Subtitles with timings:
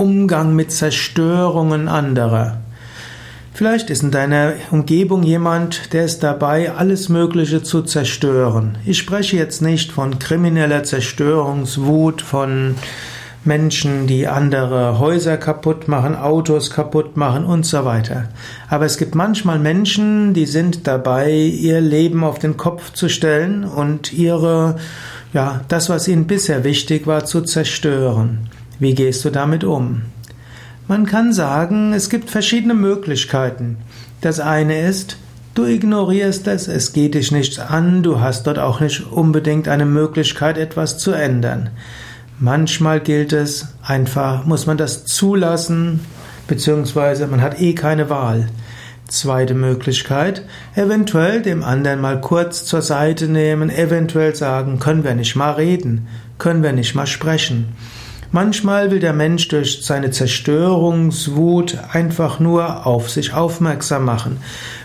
[0.00, 2.56] Umgang mit Zerstörungen anderer.
[3.52, 8.78] Vielleicht ist in deiner Umgebung jemand, der ist dabei, alles Mögliche zu zerstören.
[8.86, 12.76] Ich spreche jetzt nicht von krimineller Zerstörungswut, von
[13.44, 18.30] Menschen, die andere Häuser kaputt machen, Autos kaputt machen und so weiter.
[18.70, 23.64] Aber es gibt manchmal Menschen, die sind dabei, ihr Leben auf den Kopf zu stellen
[23.64, 24.76] und ihre,
[25.34, 28.48] ja, das, was ihnen bisher wichtig war, zu zerstören.
[28.80, 30.02] Wie gehst du damit um?
[30.88, 33.76] Man kann sagen, es gibt verschiedene Möglichkeiten.
[34.22, 35.18] Das eine ist,
[35.54, 39.84] du ignorierst es, es geht dich nichts an, du hast dort auch nicht unbedingt eine
[39.84, 41.68] Möglichkeit, etwas zu ändern.
[42.38, 46.00] Manchmal gilt es einfach, muss man das zulassen,
[46.48, 48.48] beziehungsweise man hat eh keine Wahl.
[49.08, 55.36] Zweite Möglichkeit, eventuell dem anderen mal kurz zur Seite nehmen, eventuell sagen, können wir nicht
[55.36, 56.08] mal reden,
[56.38, 57.76] können wir nicht mal sprechen.
[58.32, 64.36] Manchmal will der Mensch durch seine Zerstörungswut einfach nur auf sich aufmerksam machen.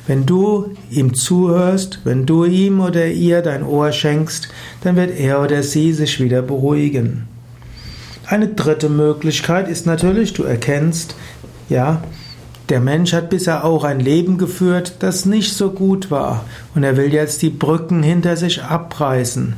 [0.08, 4.50] Wenn du ihm zuhörst, wenn du ihm oder ihr dein Ohr schenkst,
[4.82, 7.28] dann wird er oder sie sich wieder beruhigen.
[8.26, 11.16] Eine dritte Möglichkeit ist natürlich, du erkennst,
[11.70, 12.02] ja,
[12.70, 16.98] der Mensch hat bisher auch ein Leben geführt, das nicht so gut war, und er
[16.98, 19.54] will jetzt die Brücken hinter sich abreißen.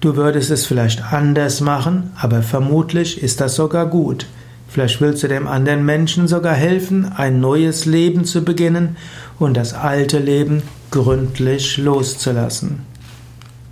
[0.00, 4.26] Du würdest es vielleicht anders machen, aber vermutlich ist das sogar gut.
[4.68, 8.96] Vielleicht willst du dem anderen Menschen sogar helfen, ein neues Leben zu beginnen
[9.38, 12.80] und das alte Leben gründlich loszulassen.